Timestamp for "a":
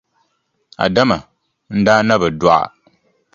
2.63-2.67